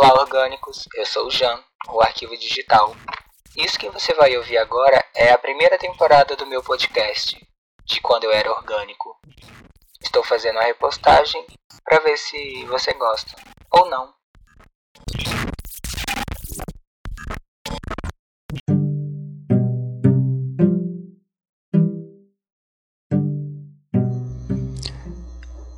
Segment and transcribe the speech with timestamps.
[0.00, 0.88] Olá, orgânicos!
[0.94, 2.94] Eu sou o Jan, o Arquivo Digital.
[3.56, 7.36] Isso que você vai ouvir agora é a primeira temporada do meu podcast,
[7.84, 9.16] de quando eu era orgânico.
[10.00, 11.44] Estou fazendo a repostagem
[11.84, 13.34] para ver se você gosta
[13.72, 14.14] ou não.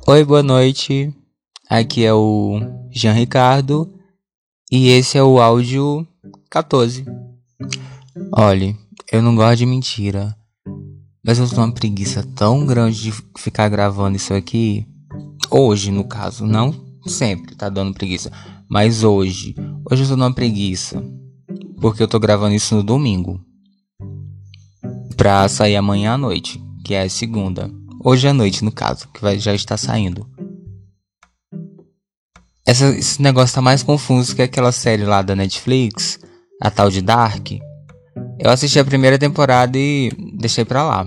[0.07, 1.11] Oi, boa noite.
[1.67, 2.59] Aqui é o
[2.91, 3.99] Jean Ricardo
[4.71, 6.07] e esse é o áudio
[6.49, 7.03] 14.
[8.33, 8.77] Olhe,
[9.11, 10.33] eu não gosto de mentira,
[11.21, 14.87] mas eu tô uma preguiça tão grande de ficar gravando isso aqui.
[15.49, 16.73] Hoje, no caso, não
[17.05, 18.31] sempre tá dando preguiça,
[18.69, 19.53] mas hoje.
[19.91, 21.03] Hoje eu tô numa preguiça,
[21.81, 23.41] porque eu tô gravando isso no domingo.
[25.17, 27.69] Pra sair amanhã à noite, que é segunda.
[28.01, 30.25] Hoje à noite, no caso, que vai, já está saindo.
[32.71, 36.17] Essa, esse negócio tá mais confuso que aquela série lá da Netflix,
[36.61, 37.51] a tal de Dark.
[38.39, 41.05] Eu assisti a primeira temporada e deixei pra lá.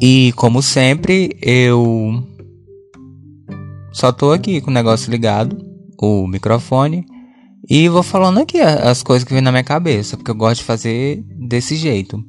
[0.00, 2.22] E como sempre, eu
[3.90, 5.58] só tô aqui com o negócio ligado,
[6.00, 7.04] o microfone,
[7.68, 10.64] e vou falando aqui as coisas que vem na minha cabeça, porque eu gosto de
[10.64, 12.24] fazer desse jeito.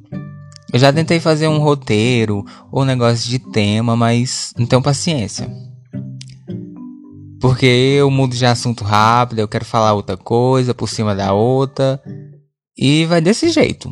[0.72, 5.48] Eu já tentei fazer um roteiro ou um negócio de tema, mas não tenho paciência.
[7.40, 12.00] Porque eu mudo de assunto rápido, eu quero falar outra coisa por cima da outra.
[12.76, 13.90] E vai desse jeito.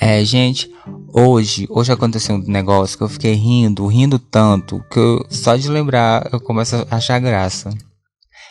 [0.00, 0.70] É, gente,
[1.12, 5.68] hoje, hoje aconteceu um negócio que eu fiquei rindo, rindo tanto, que eu, só de
[5.68, 7.70] lembrar eu começo a achar graça.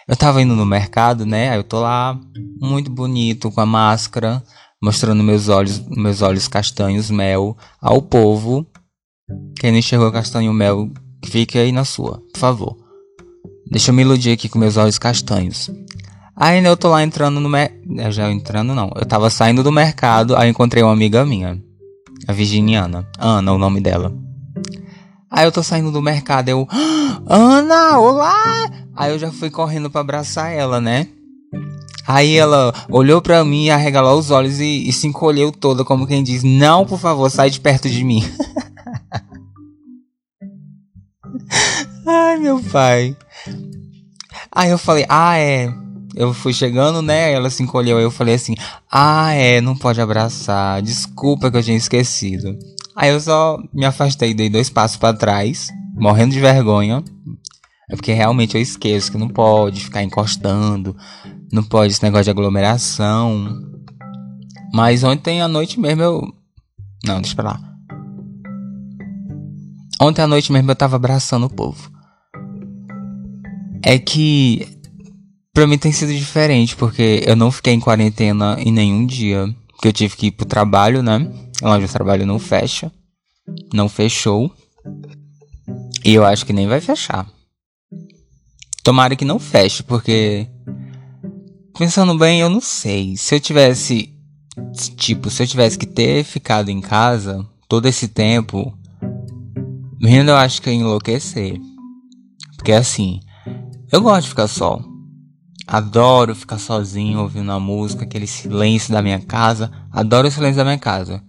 [0.07, 1.49] Eu tava indo no mercado, né?
[1.49, 2.19] Aí eu tô lá,
[2.59, 4.43] muito bonito, com a máscara,
[4.81, 8.65] mostrando meus olhos, meus olhos castanhos mel ao povo.
[9.59, 10.91] Quem não enxergou castanho mel,
[11.23, 12.84] fique aí na sua, por favor.
[13.69, 15.69] Deixa eu me iludir aqui com meus olhos castanhos.
[16.35, 18.11] Aí eu tô lá entrando no mercado.
[18.11, 18.91] Já entrando não.
[18.95, 21.61] Eu tava saindo do mercado, aí encontrei uma amiga minha.
[22.27, 23.07] A Virginiana.
[23.17, 24.13] Ana, o nome dela.
[25.29, 26.67] Aí eu tô saindo do mercado, eu.
[26.69, 28.69] Ah, Ana, olá!
[28.95, 31.07] Aí eu já fui correndo para abraçar ela, né?
[32.07, 36.23] Aí ela olhou para mim, arregalou os olhos e, e se encolheu toda, como quem
[36.23, 38.23] diz: Não, por favor, sai de perto de mim.
[42.07, 43.17] Ai, meu pai.
[44.55, 45.69] Aí eu falei, ah, é.
[46.15, 47.33] Eu fui chegando, né?
[47.33, 47.97] Ela se encolheu.
[47.97, 48.55] Aí eu falei assim,
[48.89, 50.81] ah, é, não pode abraçar.
[50.81, 52.57] Desculpa que eu tinha esquecido.
[52.95, 57.03] Aí eu só me afastei, dei dois passos para trás, morrendo de vergonha.
[57.89, 60.95] É porque realmente eu esqueço que não pode ficar encostando,
[61.51, 63.61] não pode esse negócio de aglomeração.
[64.73, 66.21] Mas ontem à noite mesmo eu.
[67.03, 67.59] Não, deixa pra lá.
[70.01, 71.94] Ontem à noite mesmo eu tava abraçando o povo
[73.85, 74.67] é que
[75.53, 79.47] para mim tem sido diferente, porque eu não fiquei em quarentena em nenhum dia.
[79.69, 81.31] Porque eu tive que ir pro trabalho, né?
[81.61, 82.91] Lá onde eu trabalho não fecha.
[83.71, 84.51] Não fechou.
[86.03, 87.27] E eu acho que nem vai fechar.
[88.83, 90.47] Tomara que não feche, porque.
[91.77, 93.15] Pensando bem, eu não sei.
[93.15, 94.13] Se eu tivesse.
[94.97, 98.75] Tipo, se eu tivesse que ter ficado em casa todo esse tempo.
[100.03, 101.59] Ainda eu acho que ia enlouquecer.
[102.57, 103.19] Porque assim.
[103.95, 104.81] Eu gosto de ficar só.
[105.65, 109.71] Adoro ficar sozinho ouvindo a música, aquele silêncio da minha casa.
[109.89, 111.23] Adoro o silêncio da minha casa.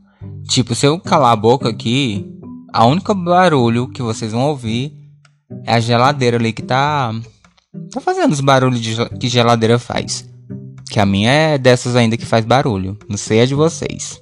[0.49, 2.27] Tipo, se eu calar a boca aqui,
[2.73, 4.93] a única barulho que vocês vão ouvir
[5.65, 7.15] é a geladeira ali que tá
[7.93, 10.29] tá fazendo os barulhos de, que geladeira faz.
[10.91, 12.99] Que a minha é dessas ainda que faz barulho.
[13.09, 14.21] Não sei a de vocês.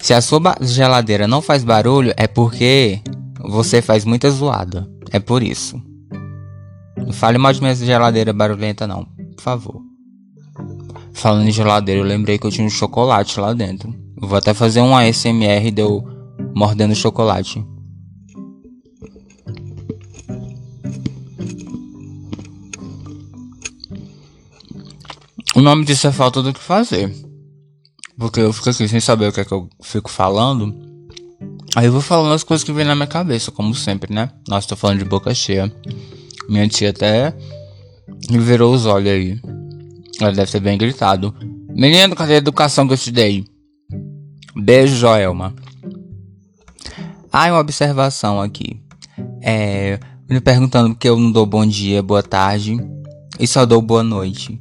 [0.00, 3.00] Se a sua geladeira não faz barulho, é porque
[3.38, 4.84] você faz muita zoada.
[5.12, 5.80] É por isso.
[7.06, 9.04] Não fale mais de minha geladeira barulhenta, não.
[9.04, 9.82] Por favor.
[11.12, 13.94] Falando em geladeira, eu lembrei que eu tinha um chocolate lá dentro.
[14.16, 16.02] Vou até fazer um ASMR de eu
[16.54, 17.64] mordendo chocolate.
[25.54, 27.14] O nome disso é falta do que fazer.
[28.18, 30.74] Porque eu fico aqui sem saber o que é que eu fico falando.
[31.76, 34.30] Aí eu vou falando as coisas que vem na minha cabeça, como sempre, né?
[34.48, 35.72] Nossa, tô falando de boca cheia.
[36.48, 37.34] Minha tia até
[38.30, 39.40] virou os olhos aí.
[40.20, 41.34] Ela deve ter bem gritado.
[41.68, 43.44] Menino, cadê a educação que eu te dei?
[44.56, 45.54] Beijo, Joelma.
[47.32, 48.80] Ah, uma observação aqui.
[49.42, 49.98] É.
[50.30, 52.76] Me perguntando porque eu não dou bom dia, boa tarde.
[53.38, 54.60] E só dou boa noite.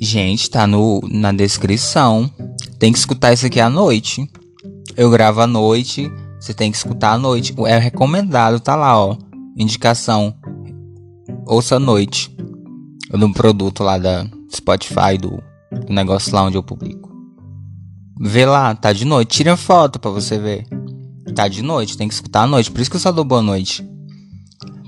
[0.00, 2.30] Gente, tá no, na descrição.
[2.78, 4.30] Tem que escutar isso aqui à noite.
[4.96, 6.10] Eu gravo à noite.
[6.40, 7.54] Você tem que escutar à noite.
[7.66, 9.16] É recomendado, tá lá, ó.
[9.56, 10.34] Indicação
[11.46, 12.34] ouça à noite.
[13.12, 15.42] No produto lá da Spotify, do,
[15.86, 17.08] do negócio lá onde eu publico.
[18.20, 19.38] Vê lá, tá de noite.
[19.38, 20.66] Tira foto pra você ver.
[21.34, 22.70] Tá de noite, tem que escutar à noite.
[22.70, 23.86] Por isso que eu só dou boa noite.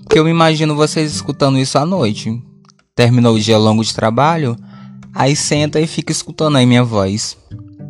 [0.03, 2.43] Porque eu me imagino vocês escutando isso à noite.
[2.95, 4.57] Terminou o dia longo de trabalho,
[5.15, 7.37] aí senta e fica escutando aí minha voz.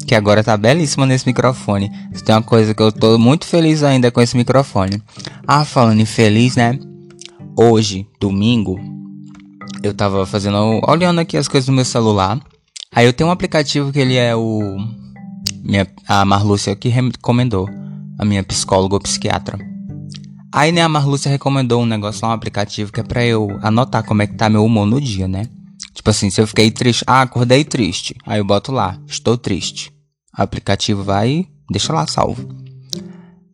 [0.06, 1.91] Que agora tá belíssima nesse microfone.
[2.12, 5.03] Isso tem uma coisa que eu tô muito feliz ainda com esse microfone.
[5.47, 6.79] Ah, falando em feliz, né?
[7.60, 8.78] Hoje, domingo,
[9.82, 10.81] eu tava fazendo.
[10.87, 12.40] olhando aqui as coisas no meu celular.
[12.94, 14.76] Aí eu tenho um aplicativo que ele é o.
[15.64, 17.69] Minha, a Marlúcia que recomendou.
[18.16, 19.58] A minha psicóloga ou psiquiatra.
[20.55, 24.05] Aí né, a Marlúcia recomendou um negócio lá, um aplicativo que é pra eu anotar
[24.05, 25.49] como é que tá meu humor no dia, né?
[25.93, 28.14] Tipo assim, se eu fiquei triste, ah, acordei triste.
[28.25, 29.93] Aí eu boto lá, estou triste.
[30.38, 32.49] O aplicativo vai deixa lá salvo.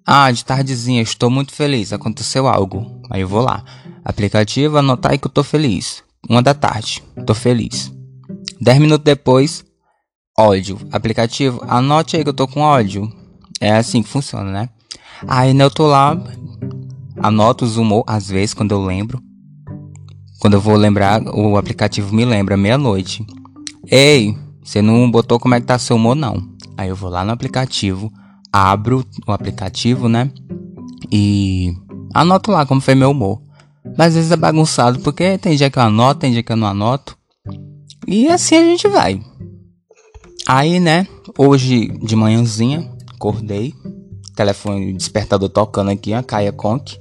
[0.06, 3.00] Ah, de tardezinha, estou muito feliz, aconteceu algo.
[3.10, 3.64] Aí eu vou lá.
[4.04, 6.02] Aplicativo, anotar aí que eu tô feliz.
[6.28, 7.92] Uma da tarde, tô feliz.
[8.60, 9.64] Dez minutos depois,
[10.38, 10.78] ódio.
[10.92, 13.10] Aplicativo, anote aí que eu tô com ódio.
[13.60, 14.68] É assim que funciona, né?
[15.26, 16.16] Aí né, eu tô lá,
[17.18, 19.22] anoto os humor, às vezes, quando eu lembro.
[20.40, 23.24] Quando eu vou lembrar, o aplicativo me lembra meia-noite.
[23.90, 26.36] Ei, você não botou como é que tá seu humor, não.
[26.76, 28.12] Aí eu vou lá no aplicativo,
[28.52, 30.30] abro o aplicativo, né?
[31.10, 31.74] E
[32.12, 33.43] anoto lá como foi meu humor.
[33.96, 36.56] Mas às vezes é bagunçado, porque tem dia que eu anoto, tem dia que eu
[36.56, 37.16] não anoto.
[38.06, 39.20] E assim a gente vai.
[40.46, 41.06] Aí, né,
[41.38, 43.72] hoje de manhãzinha, acordei.
[44.36, 46.98] Telefone despertador tocando aqui, a Caia Conk.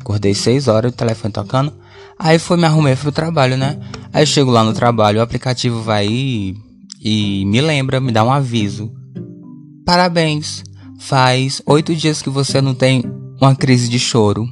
[0.00, 1.72] Acordei 6 horas, o telefone tocando.
[2.18, 3.78] Aí foi me arrumei pro trabalho, né?
[4.12, 6.56] Aí chego lá no trabalho, o aplicativo vai e,
[7.00, 8.90] e me lembra, me dá um aviso.
[9.84, 10.62] Parabéns,
[10.98, 13.04] faz oito dias que você não tem
[13.40, 14.46] uma crise de choro.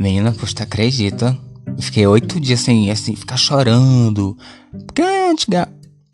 [0.00, 1.36] Menina, poxa, acredita?
[1.66, 4.34] Eu fiquei oito dias sem assim, ficar chorando.
[4.86, 5.68] Porque antiga,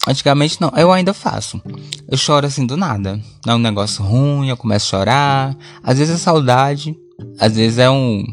[0.09, 1.63] antigamente não, eu ainda faço.
[2.09, 3.21] Eu choro assim do nada.
[3.47, 5.57] É um negócio ruim, eu começo a chorar.
[5.85, 6.97] Às vezes é saudade,
[7.39, 8.25] às vezes é um,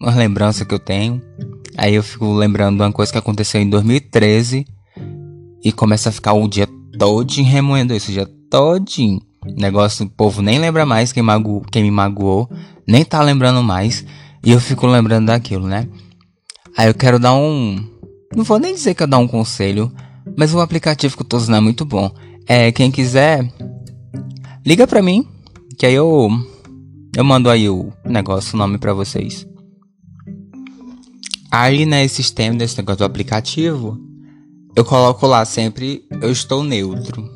[0.00, 1.20] uma lembrança que eu tenho.
[1.76, 4.64] Aí eu fico lembrando de uma coisa que aconteceu em 2013
[5.64, 9.20] e começa a ficar o dia todinho remoendo isso, o dia todinho.
[9.56, 12.48] Negócio, o povo nem lembra mais quem, mago, quem me magoou,
[12.86, 14.06] nem tá lembrando mais.
[14.42, 15.86] E eu fico lembrando daquilo, né?
[16.76, 17.76] Aí eu quero dar um.
[18.34, 19.92] Não vou nem dizer que eu dar um conselho,
[20.36, 22.10] mas o aplicativo que eu tô usando é muito bom.
[22.46, 23.52] É, quem quiser,
[24.64, 25.26] liga pra mim,
[25.78, 26.28] que aí eu.
[27.14, 29.46] Eu mando aí o negócio, o nome pra vocês.
[31.50, 33.98] Aí, né, sistema desse negócio do aplicativo,
[34.76, 37.28] eu coloco lá sempre eu estou neutro.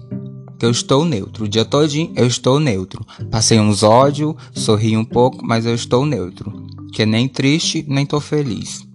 [0.59, 1.45] Que eu estou neutro.
[1.45, 3.05] O dia todinho eu estou neutro.
[3.31, 6.64] Passei uns ódios, sorri um pouco, mas eu estou neutro
[6.95, 8.87] que nem triste, nem tô feliz.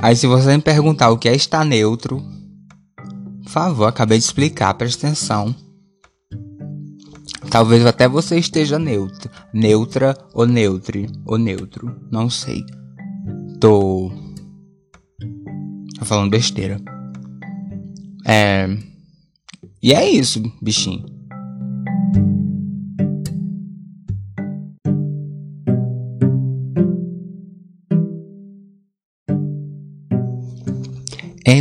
[0.00, 2.22] Aí se você me perguntar o que é estar neutro,
[3.42, 5.54] por favor, acabei de explicar, presta atenção.
[7.50, 12.64] Talvez até você esteja neutro, neutra ou neutre, ou neutro, não sei.
[13.60, 14.10] Tô
[15.98, 16.80] Tô falando besteira.
[18.26, 18.68] É
[19.82, 21.04] E é isso, bichinho.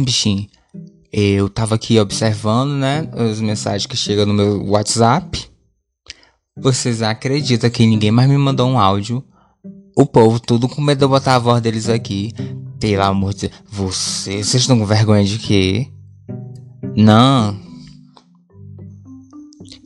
[0.02, 0.48] Bichinho?
[1.12, 5.50] Eu tava aqui observando, né, as mensagens que chegam no meu WhatsApp.
[6.56, 9.24] Vocês acreditam que ninguém mais me mandou um áudio?
[9.98, 12.32] O povo tudo com medo de eu botar a voz deles aqui.
[12.80, 13.54] Pelo amor de Deus.
[13.70, 15.88] Vocês, vocês estão com vergonha de quê?
[16.96, 17.60] Não.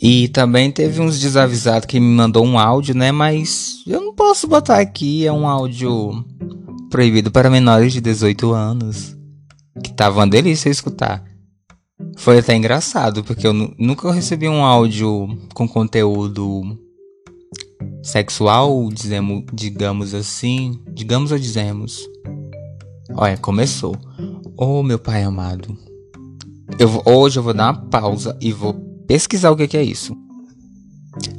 [0.01, 3.11] E também teve uns desavisados que me mandou um áudio, né?
[3.11, 5.25] Mas eu não posso botar aqui.
[5.25, 6.23] É um áudio
[6.91, 9.15] proibido para menores de 18 anos
[9.83, 11.23] que tava uma delícia escutar.
[12.17, 16.77] Foi até engraçado, porque eu nunca recebi um áudio com conteúdo
[18.03, 20.79] sexual, dizemos, digamos assim.
[20.93, 22.07] Digamos ou dizemos.
[23.13, 23.95] Olha, começou.
[24.57, 25.77] Oh, meu pai amado.
[26.79, 28.73] Eu, hoje eu vou dar uma pausa e vou
[29.07, 30.15] pesquisar o que, que é isso.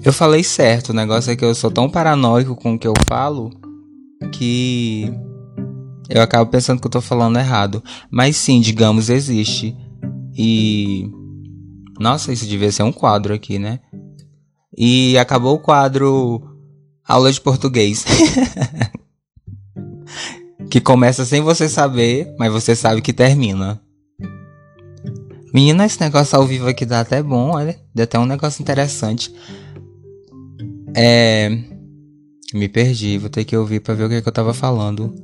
[0.02, 2.95] Eu falei certo, o negócio é que eu sou tão paranoico com o que eu
[3.07, 3.50] falo
[4.33, 5.12] que
[6.09, 7.83] eu acabo pensando que eu tô falando errado.
[8.11, 9.77] Mas sim, digamos, existe.
[10.37, 11.11] E.
[11.99, 13.81] Nossa, isso devia ser um quadro aqui, né?
[14.77, 16.43] E acabou o quadro
[17.07, 18.05] Aula de Português.
[20.71, 23.81] que começa sem você saber, mas você sabe que termina.
[25.55, 27.79] Menina, esse negócio ao vivo aqui dá até bom, olha.
[27.95, 29.33] Deu até um negócio interessante.
[30.95, 31.49] É.
[32.53, 35.15] Me perdi, vou ter que ouvir pra ver o que, é que eu tava falando.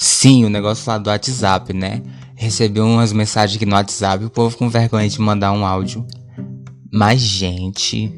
[0.00, 2.00] Sim, o negócio lá do WhatsApp, né?
[2.36, 6.06] Recebi umas mensagens aqui no WhatsApp, o povo com vergonha de mandar um áudio.
[6.92, 8.08] Mas, gente,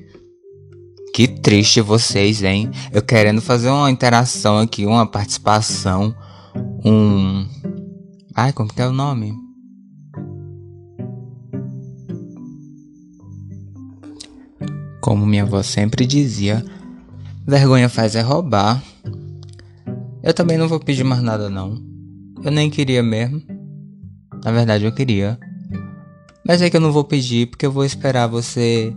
[1.15, 2.71] que triste vocês, hein?
[2.93, 6.15] Eu querendo fazer uma interação aqui, uma participação,
[6.85, 7.49] um.
[8.37, 9.35] Ai, como que é o nome?
[15.01, 16.63] Como minha avó sempre dizia,
[17.47, 18.83] vergonha faz é roubar.
[20.23, 21.81] Eu também não vou pedir mais nada, não.
[22.43, 23.43] Eu nem queria mesmo.
[24.45, 25.39] Na verdade, eu queria.
[26.47, 28.95] Mas é que eu não vou pedir porque eu vou esperar você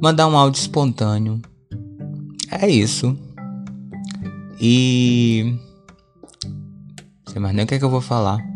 [0.00, 1.40] mandar um áudio espontâneo.
[2.50, 3.16] É isso.
[4.60, 5.56] E.
[6.44, 8.51] Não sei mais nem o que, é que eu vou falar.